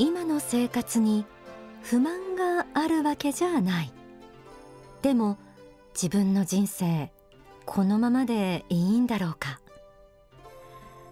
[0.00, 1.26] 今の生活に
[1.82, 3.92] 不満があるわけじゃない。
[5.02, 5.36] でも
[5.92, 7.12] 自分の人生
[7.66, 9.60] このままでいいんだろうか。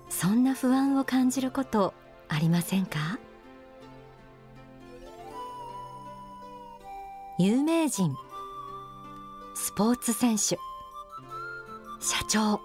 [0.09, 1.92] そんな不安を感じること
[2.28, 3.18] ありませんか？
[7.38, 8.16] 有名人
[9.55, 10.59] スポーツ選手社
[12.27, 12.59] 長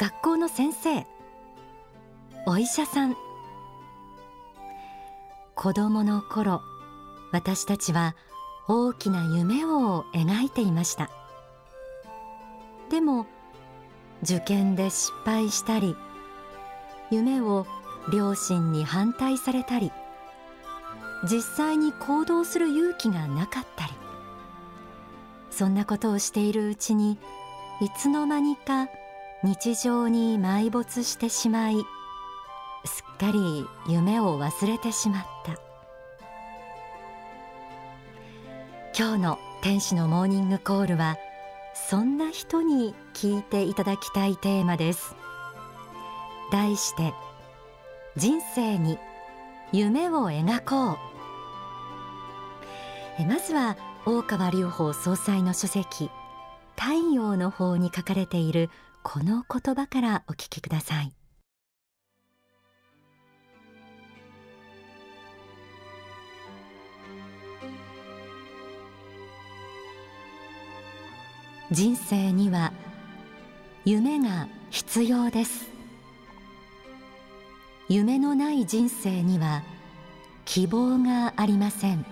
[0.00, 1.06] 学校の先生
[2.48, 3.16] お医者さん。
[5.56, 6.62] 子供の頃
[7.32, 8.14] 私たちは
[8.68, 11.10] 大きな夢を描いていました。
[12.90, 13.26] でも
[14.22, 15.96] 受験で失敗したり
[17.10, 17.66] 夢を
[18.12, 19.90] 両親に反対されたり
[21.24, 23.92] 実際に行動する勇気がなかったり
[25.50, 27.18] そんなことをしているうちに
[27.80, 28.88] いつの間にか
[29.42, 31.76] 日常に埋没してしまい
[33.16, 35.66] かり夢を忘れてしまった。
[38.98, 41.16] 今日の天使のモーニングコールは
[41.74, 45.14] そんな人に聞いていただきたいテーマです。
[46.50, 47.12] 題して
[48.16, 48.98] 人生に
[49.72, 50.98] 夢を描こう。
[53.18, 56.10] えまずは大川隆法総裁の書籍
[56.76, 58.70] 太陽の方に書かれている
[59.02, 61.12] この言葉からお聞きください。
[71.72, 72.72] 人生には
[73.84, 75.68] 夢が必要です。
[77.88, 79.64] 夢のない人生には
[80.44, 82.06] 希望がありません。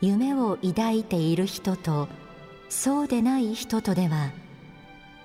[0.00, 2.08] 夢を抱いている人と
[2.68, 4.30] そうでない人とでは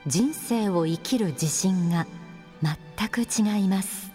[0.07, 2.07] 人生を生きる自信が
[2.63, 4.11] 全く違います。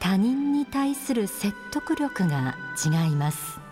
[0.00, 3.63] 他人に対する説得力が違います。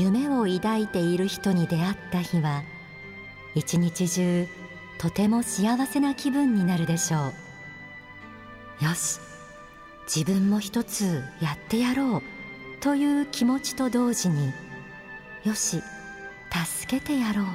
[0.00, 2.62] 夢を抱いている人に出会った日は
[3.56, 4.46] 一日中
[4.98, 7.32] とても幸せな気分になるでしょ
[8.80, 8.84] う。
[8.84, 9.18] よし
[10.06, 12.22] 自分も一つやってやろう
[12.80, 14.52] という気持ちと同時に
[15.44, 15.82] よし
[16.76, 17.46] 助けてやろう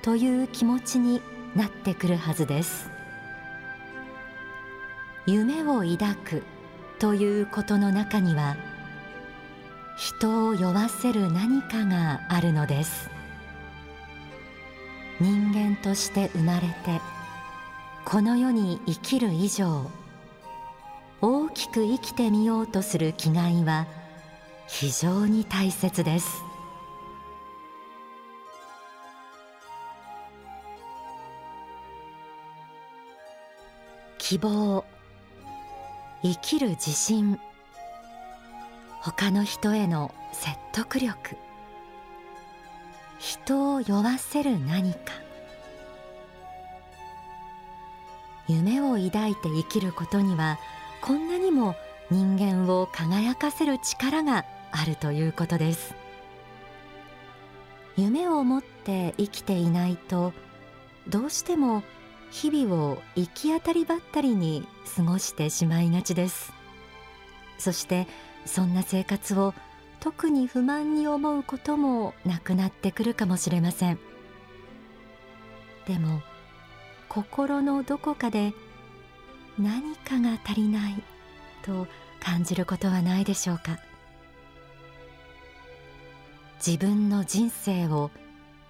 [0.00, 1.20] という気持ちに
[1.54, 2.88] なってくるはずです。
[5.26, 6.42] 夢を抱く
[6.98, 8.56] ということの中には
[9.96, 13.10] 人を酔わせる何かがあるのです。
[15.20, 17.00] 人間として生まれて
[18.04, 19.88] この世に生きる以上
[21.20, 23.86] 大きく生きてみようとする気概は
[24.66, 26.42] 非常に大切です。
[34.18, 34.84] 希望
[36.22, 37.38] 生きる自信
[39.04, 41.36] 他の人への説得力。
[43.18, 45.12] 人を酔わせる何か。
[48.48, 50.58] 夢を抱いて生きることには
[51.02, 51.76] こんなにも
[52.10, 55.94] 人間を輝かせる力があるということです。
[57.98, 60.32] 夢を持って生きていないと
[61.08, 61.82] どうしても
[62.30, 64.66] 日々を行き当たりばったりに
[64.96, 66.54] 過ごしてしまいがちです。
[67.58, 68.06] そして
[68.46, 69.54] そんな生活を
[70.00, 73.98] 特に不満に思うこともなくなってくるかもしれません。
[75.86, 76.20] でも
[77.08, 78.52] 心のどこかで
[79.58, 81.02] 何かが足りない
[81.62, 81.86] と
[82.20, 83.78] 感じることはないでしょうか。
[86.64, 88.10] 自分の人生を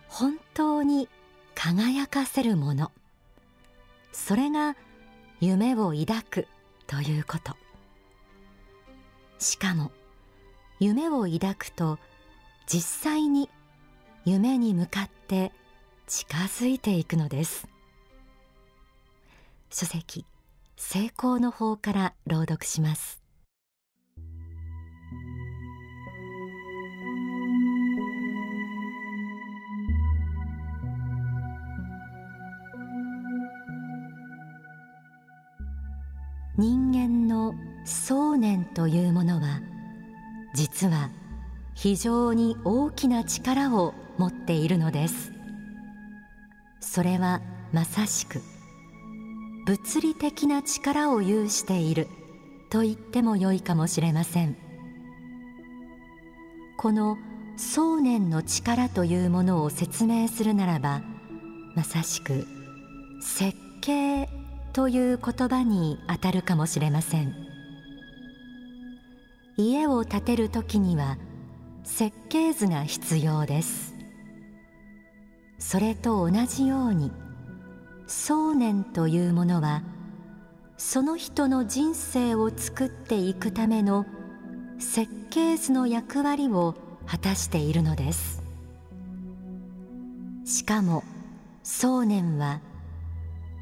[0.08, 1.08] 本当に
[1.54, 2.90] 輝かせるもの。
[4.12, 4.76] それが
[5.40, 6.48] 夢を抱く
[6.86, 7.63] ということ。
[9.38, 9.92] しかも
[10.80, 11.98] 夢を抱くと
[12.66, 13.50] 実際に
[14.24, 15.52] 夢に向かって
[16.06, 17.68] 近づいていくのです。
[19.70, 20.24] 書籍
[20.76, 23.20] 成功の方から朗読します。
[36.56, 37.52] 人間の
[37.84, 39.60] 想念というものは
[40.54, 41.10] 実は
[41.74, 45.32] 非常に大きな力を持っているのです。
[46.80, 47.40] それは
[47.72, 48.40] まさしく
[49.66, 52.06] 物理的な力を有している
[52.70, 54.56] と言ってもよいかもしれません。
[56.78, 57.16] この
[57.56, 61.02] 想念の力というものを説明するならば
[61.74, 62.46] まさしく
[63.20, 64.28] 設計
[64.72, 67.53] という言葉にあたるかもしれません。
[69.56, 71.16] 家を建てる時には
[71.84, 73.94] 設計図が必要です。
[75.58, 77.12] それと同じように
[78.06, 79.82] 想念というものは
[80.76, 84.06] その人の人生を作っていくための
[84.78, 86.74] 設計図の役割を
[87.06, 88.42] 果たしているのです。
[90.44, 91.04] しかも
[91.62, 92.60] 想念は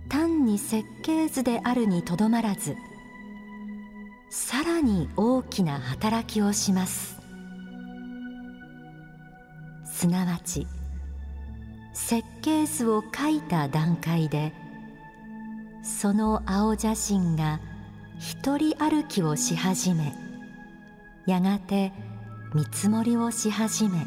[0.09, 2.77] 単に設計図であるにとどまらず
[4.35, 7.21] さらに大きな働きをします。
[9.85, 10.67] すなわち
[11.93, 14.55] 設計図を書いた段階で
[15.83, 17.61] その青写真が
[18.19, 20.15] 一人歩きをし始め
[21.27, 21.93] やがて
[22.55, 24.07] 見積もりをし始め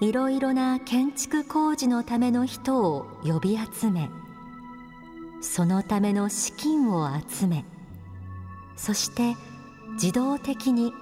[0.00, 4.10] いろいろな建築工事のための人を呼び集め
[5.40, 7.64] そのための資金を集め
[8.76, 9.36] そして
[9.92, 10.92] 自動的に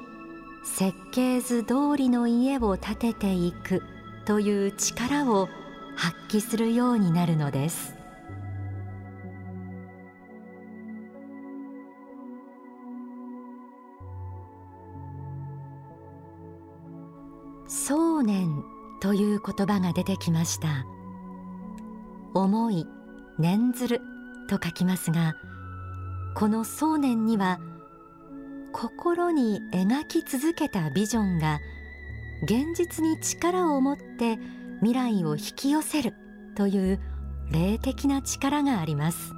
[0.65, 3.83] 設計図通りの家を建てていく
[4.27, 5.49] という力を
[5.97, 7.95] 発揮するようになるのです。
[17.67, 18.65] 想念
[19.01, 20.85] という言葉が出てきました。
[22.35, 22.87] 思い
[23.39, 24.01] 念ずる
[24.49, 25.35] と書きますが
[26.41, 27.61] この想念には
[28.73, 31.61] 心に描き続けたビジョンが
[32.45, 34.39] 現実に力を持って
[34.79, 36.15] 未来を引き寄せる
[36.57, 37.01] という
[37.53, 39.35] 霊的な力があります。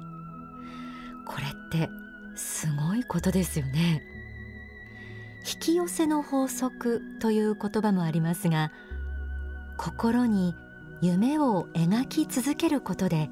[1.27, 1.89] これって
[2.37, 4.01] すごいことですよね。
[5.39, 8.71] 引き寄せの法則という言葉もありますが
[9.77, 10.55] 心に
[11.01, 13.29] 夢を描き続けることで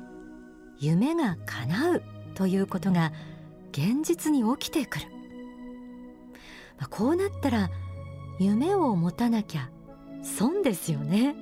[0.78, 2.04] 夢が叶う
[2.36, 3.14] ということが
[3.72, 5.06] 現実に起きてくる、
[6.78, 7.70] まあ、こうなったら
[8.40, 9.70] 夢を持たなきゃ
[10.24, 11.36] 損ですよね。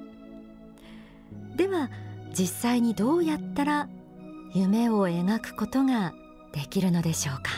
[1.56, 1.90] では
[2.38, 3.90] 実際にどうやったら
[4.54, 6.14] 夢を描くことが
[6.54, 7.52] できるのでしょうか。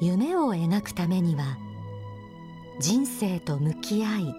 [0.00, 1.58] 夢を描くためには
[2.80, 4.34] 人生と向き合い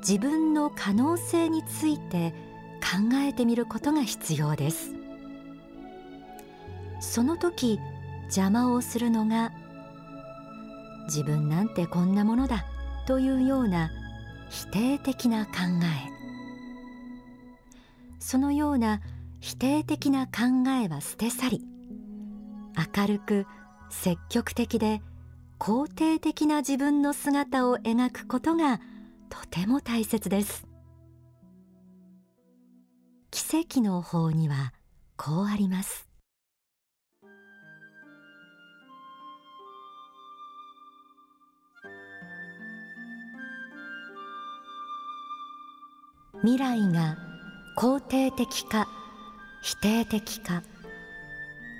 [0.00, 2.32] 自分の可能性について
[2.80, 4.94] 考えてみることが必要です。
[7.00, 7.78] その時
[8.24, 9.52] 邪魔をするのが
[11.06, 12.64] 自分なんてこんなものだ
[13.06, 13.90] というような
[14.48, 15.52] 否定的な考
[16.06, 16.10] え。
[18.18, 19.00] そのような
[19.40, 21.64] 否定的な考えは捨て去り
[22.96, 23.46] 明るく
[23.88, 25.02] 積極的で
[25.58, 28.80] 肯定的な自分の姿を描くことが
[29.28, 30.69] とても大切です。
[33.50, 34.72] 奇跡の法には
[35.16, 36.08] こうあります。
[46.42, 47.18] 未来が
[47.76, 48.86] 肯定的か
[49.64, 50.62] 否定的か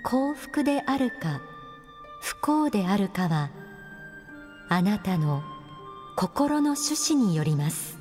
[0.03, 1.41] 幸福であるか
[2.21, 3.49] 不幸であるかは
[4.69, 5.45] あなたの
[6.17, 8.00] 心の趣旨によります。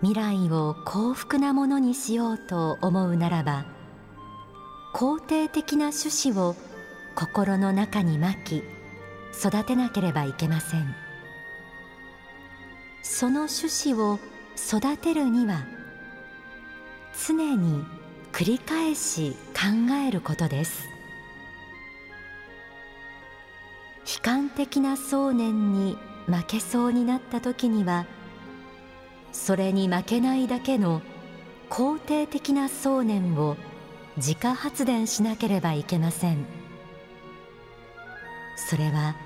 [0.00, 3.66] 未来を幸福なものにしようと思うならば
[4.94, 6.54] 肯定的な趣旨を
[7.16, 8.62] 心の中にまき
[9.32, 10.94] 育てなければいけません。
[13.02, 14.18] その趣旨を
[14.56, 15.66] 育てるには
[17.26, 17.84] 常に
[18.32, 20.88] 繰り返し考えることです。
[24.06, 28.06] 悲観的な想念に負けそうになった時には
[29.32, 31.02] それに負けないだけの
[31.70, 33.56] 肯定的な想念を
[34.16, 36.46] 自家発電しなければいけません。
[38.56, 39.16] それは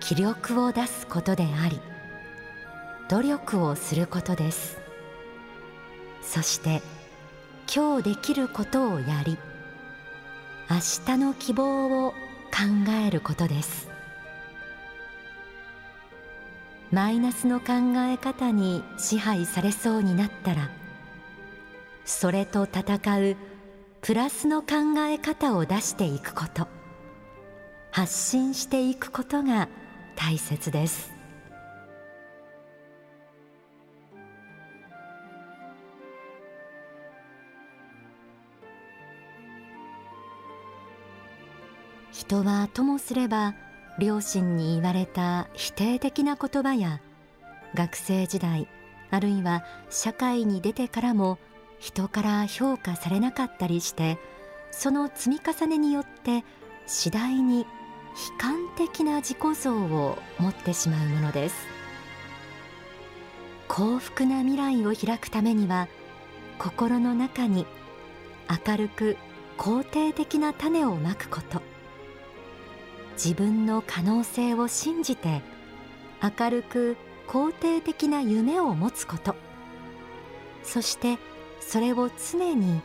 [0.00, 1.80] 気力を出すことであり
[3.08, 4.78] 努力をすることです。
[6.22, 6.82] そして
[7.74, 9.38] 今日できることをやり
[10.70, 12.16] 明日の希望を考
[13.06, 13.87] えることです。
[16.90, 20.70] マイナスの考え方に支配されそうになったら
[22.04, 23.36] それと戦う
[24.00, 26.66] プラスの考え方を出していくこと
[27.90, 29.68] 発信していくことが
[30.16, 31.18] 大切です。
[42.12, 43.54] 人はともすれば
[43.98, 47.00] 両親に言われた否定的な言葉や
[47.74, 48.68] 学生時代
[49.10, 51.38] あるいは社会に出てからも
[51.78, 54.18] 人から評価されなかったりして
[54.70, 56.44] その積み重ねによって
[56.86, 57.66] 次第に悲
[58.38, 61.78] 観的な自己像を持ってしまうものです。
[63.68, 65.88] 幸福な未来を開くためには
[66.58, 67.66] 心の中に
[68.66, 69.16] 明るく
[69.56, 71.67] 肯定的な種をまくこと。
[73.22, 75.42] 自分の可能性を信じて
[76.22, 76.96] 明るく
[77.26, 79.34] 肯定的な夢を持つこと。
[80.62, 81.18] そして
[81.60, 82.80] それを常に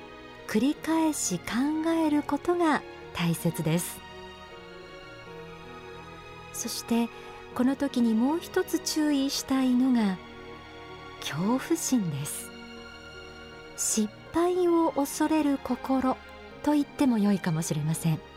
[0.48, 2.82] 繰り返し考えることが
[3.14, 4.00] 大切です。
[6.52, 7.10] そして
[7.54, 10.18] この時にもう一つ注意したいのが
[11.20, 12.50] 恐怖心です。
[13.78, 16.18] 失敗を恐れる心
[16.64, 18.33] と言っても良いかもしれません。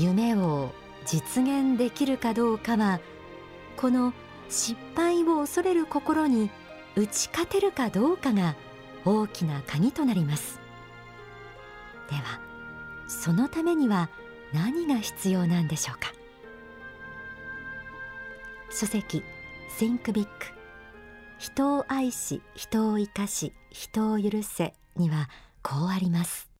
[0.00, 0.70] 夢を
[1.04, 3.00] 実現できるかどうかは
[3.76, 4.14] この
[4.48, 6.50] 失敗を恐れる心に
[6.96, 8.56] 打ち勝てるかどうかが
[9.04, 10.58] 大きな鍵となります。
[12.08, 12.40] では
[13.08, 14.08] そのためには
[14.52, 16.12] 何が必要なんでしょうか？
[18.70, 19.22] 書籍
[19.78, 20.26] Think Big
[21.38, 25.28] 人を愛し人を生かし人を許せには
[25.62, 26.50] こうあります。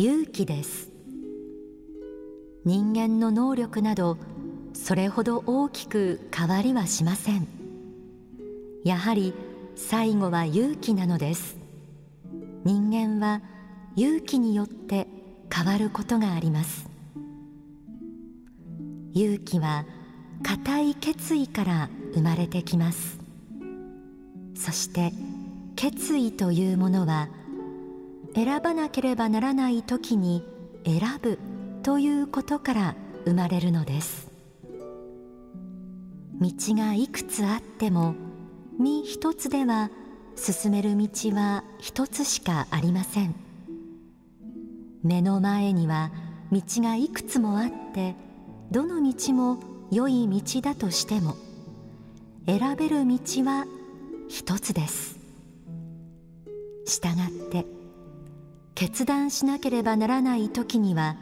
[0.00, 0.88] 勇気です。
[2.64, 4.16] 人間の能力など
[4.72, 7.46] それほど大きく変わりはしません。
[8.82, 9.34] やはり
[9.76, 11.58] 最後は勇気なのです。
[12.64, 13.42] 人間は
[13.94, 15.06] 勇気によって
[15.54, 16.88] 変わることがあります。
[19.12, 19.84] 勇気は
[20.42, 23.18] 固い決意から生まれてきます。
[24.54, 25.12] そして
[25.76, 27.28] 決意というものは
[28.34, 30.44] 選ばなければならない時に
[30.84, 31.38] 選ぶ
[31.82, 34.30] ということから生まれるのです。
[36.40, 38.14] 道がいくつあっても
[38.78, 39.90] 身一つでは
[40.36, 43.34] 進める道は一つしかありません。
[45.02, 46.10] 目の前には
[46.52, 48.14] 道がいくつもあって
[48.70, 49.58] どの道も
[49.90, 51.36] 良い道だとしても
[52.46, 53.66] 選べる道は
[54.28, 55.18] 一つです。
[56.86, 57.79] したがって
[58.80, 61.18] 決断しなければならない時には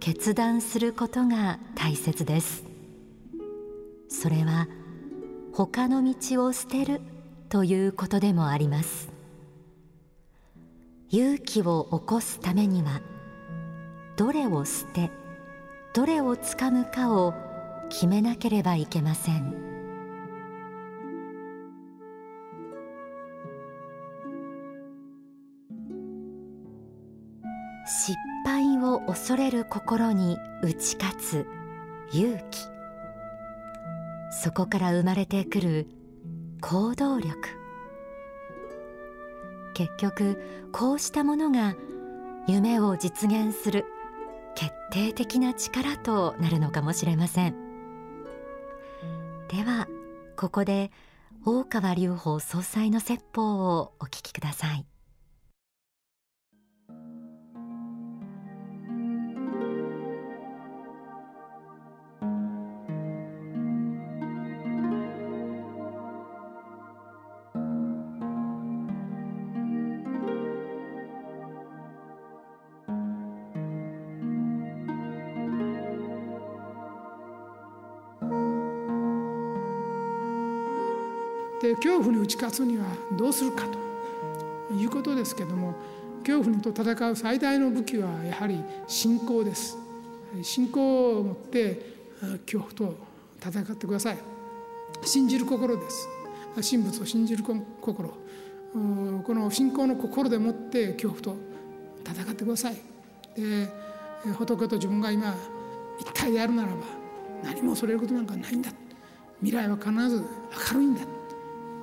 [0.00, 2.62] 決断することが大切です。
[4.10, 4.68] それは
[5.54, 7.00] 他の道を捨てる
[7.48, 9.08] ということでもあります。
[11.08, 13.00] 勇気を起こすためには
[14.18, 15.10] どれを捨て
[15.94, 17.32] どれをつかむかを
[17.88, 19.73] 決めなければいけません。
[27.86, 31.46] 失敗を恐れる心に打ち勝つ
[32.12, 32.58] 勇気。
[34.30, 35.86] そこから生まれてくる
[36.60, 37.36] 行動力。
[39.74, 41.74] 結局こうしたものが
[42.46, 43.84] 夢を実現する
[44.54, 47.54] 決定的な力となるのかもしれません。
[49.48, 49.88] では
[50.36, 50.90] ここで
[51.44, 54.86] 大川隆法総裁の説法をお聞きください。
[81.64, 82.84] で恐怖に打ち勝つには
[83.16, 83.64] どうするか
[84.68, 85.74] ということですけども
[86.26, 89.78] 恐怖と戦う最大の武器はやはり信仰です。
[90.42, 91.94] 信仰を持って
[92.44, 92.96] 恐怖と
[93.40, 94.18] 戦ってください。
[95.02, 96.08] 信じる心です。
[96.70, 98.10] 神仏を信じる心。
[98.70, 101.36] この信仰の心でもって恐怖と
[102.04, 102.74] 戦ってください。
[103.36, 103.68] で
[104.34, 105.34] 仏と自分が今
[105.98, 106.74] 一体であるならば
[107.42, 108.70] 何も恐れることなんかないんだ。
[109.40, 110.22] 未来は必ず
[110.72, 111.00] 明るいんだ。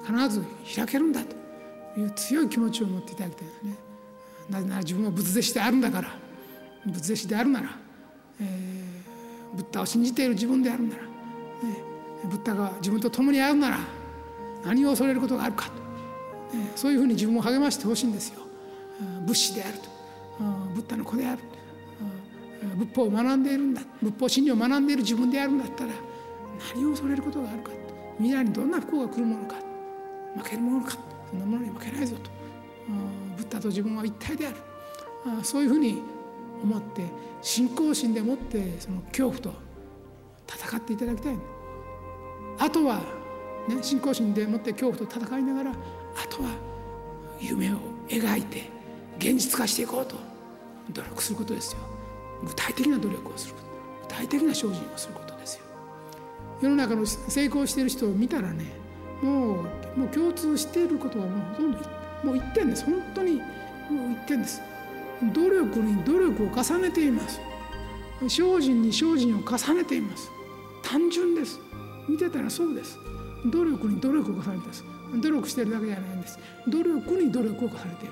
[0.06, 0.44] 必ず
[0.76, 3.76] 開けるんだという強い気持ちを持っていただきたいですね。
[4.50, 6.32] なぜなら自分は仏弟子であるんだから。
[6.86, 7.78] 仏弟子であるなら、
[8.42, 11.10] えー、ブッダを信じている自分であるなら、ね、
[12.26, 13.80] ブッダが自分と共にあるなら
[14.66, 15.68] 何を恐れることがあるか
[16.52, 18.42] と、ね、そういうふうに自分を励ましてほしいんですよ。
[19.28, 19.90] 仏師であると。
[20.74, 21.42] ブッダの子である
[22.78, 23.82] 仏法を学んでいるんだ。
[24.02, 25.92] 仏法真理を学んでいる自分であるんだったら
[26.74, 27.72] 何を恐れることがあるか
[28.18, 29.56] 未来にどんな不幸が来るものか。
[30.38, 30.98] 負けるものか
[31.30, 32.30] そんなものに負けないぞと。
[33.38, 34.56] ブッダと自分は一体である。
[35.44, 36.02] そういうふうに
[36.64, 37.04] 思って
[37.42, 39.54] 信仰心でもってその恐怖と
[40.48, 41.36] 戦っていただきたい。
[42.60, 42.98] あとは、
[43.68, 45.76] ね、信仰心でもって恐怖と戦いながらあ
[46.30, 46.50] とは
[47.40, 48.70] 夢を描いて
[49.18, 50.16] 現実化していこうと。
[50.92, 51.80] 努力することですよ。
[52.44, 53.68] 具体的な努力をすること。
[54.10, 55.62] 具体的な精進をすることですよ。
[56.62, 58.66] 世の中の成功している人を見たらね
[59.22, 59.62] も
[59.96, 61.78] うもう共通していることはもうほとんど
[62.24, 62.86] もう一点です。
[62.86, 63.36] 本当に
[63.90, 64.62] もう一点です。
[65.34, 67.40] 努力に努力を重ねています。
[68.22, 70.30] 精進に精進を重ねています。
[70.84, 71.60] 単純です。
[72.08, 72.98] 見てたらそうです。
[73.46, 74.84] 努力に努力を重ねています。
[75.22, 76.40] 努力してるだけじゃないんです。
[76.68, 78.08] 努力に努力を重ねてい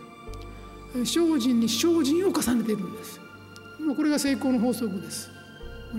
[0.99, 1.05] る。
[1.05, 3.19] 精進に精進を重ねているんです。
[3.95, 5.29] これが成功の法則です。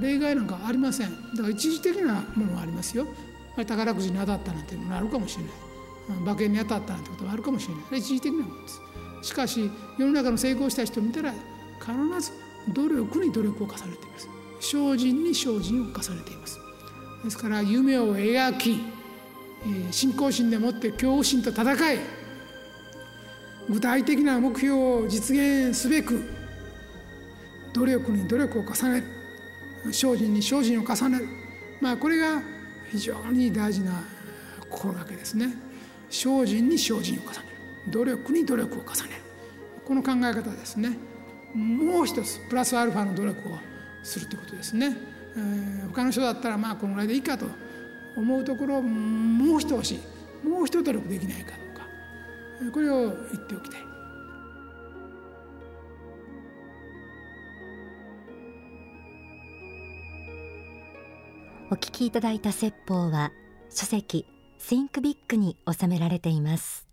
[0.00, 1.10] 例外なんかありません。
[1.34, 3.06] だから一時的なものはありますよ。
[3.56, 5.52] 宝くじに当たったなんていうのがあるかもしれない。
[6.22, 8.00] 馬券に当たったなんてことがあるかもしれない。
[8.00, 8.80] 一時的なものです。
[9.22, 12.32] しかし世の中の成功した人を見たら必ず
[12.72, 14.28] 努力に努力を重ねています。
[14.60, 16.58] 精進に精進を重ねています。
[17.24, 18.80] ですから夢を描き
[19.90, 21.98] 信仰心でもって恐怖心と戦い
[23.68, 26.30] 具体的な目標を実現すべく
[27.74, 29.00] 努力に努力を重ね
[29.84, 29.92] る。
[29.92, 31.28] 精進に精進を重ねる。
[31.80, 32.42] まあこれが
[32.90, 34.02] 非常に大事な
[34.68, 35.54] 心がけですね。
[36.10, 37.18] 精進に精進を重ね
[37.86, 37.92] る。
[37.92, 39.22] 努力に努力を重ねる。
[39.84, 40.96] この考え方ですね。
[41.54, 43.58] もう一つプラスアルファの努力を
[44.02, 44.96] するということですね、
[45.36, 47.46] えー、他の人だったらまあこのぐらいでいいかと
[48.16, 49.98] 思うところをもう一押し
[50.44, 53.89] もう一努力できないかどうかこれを言っておきたい。
[61.72, 63.30] お聞きいただいた説法は
[63.68, 64.26] 書籍
[64.58, 66.88] Think Big に収められています。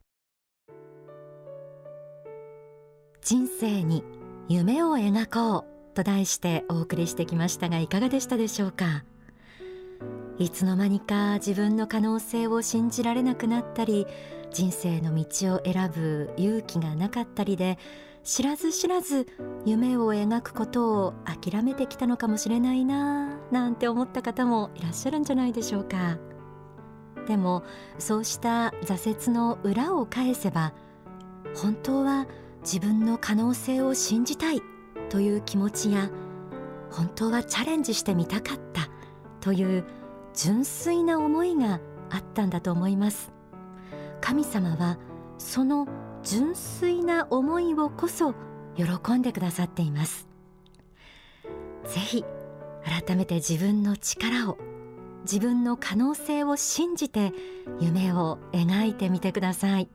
[3.24, 4.04] 人生に
[4.48, 9.04] 夢を描こうと題してお送りしてきましたがいかがでしたでしょうか？
[10.38, 14.06] いつの間にか自分の可能性を信じられなくなったり
[14.54, 17.80] 人生の道を選ぶ勇気がなかったりで
[18.24, 19.26] 知らず知らず
[19.66, 26.18] 夢を描くことを諦めてきたのかもしれないななんて思った方もいらっしゃるんじゃないでしょうか。
[27.28, 27.64] でも
[28.00, 30.74] そうした挫折の裏を返せば
[31.56, 32.26] 本当は
[32.62, 34.62] 自分の可能性を信じたい
[35.10, 36.10] という気持ちや
[36.90, 38.90] 本当はチャレンジしてみたかった
[39.42, 39.84] という
[40.34, 43.32] 純粋な思いがあったんだと思います。
[44.22, 44.98] 神様は
[45.38, 45.88] その
[46.24, 48.34] 純粋な思いをこそ
[48.76, 50.28] 喜んでくださっています。
[51.86, 52.26] ぜひ
[52.88, 54.58] 改めて自分の力を
[55.24, 57.34] 自分の可能性を信じて
[57.82, 59.90] 夢を描いてみてください。